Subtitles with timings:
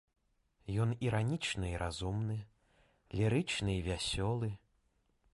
[0.85, 2.37] Ён іранічны і разумны,
[3.19, 4.49] лірычны і вясёлы.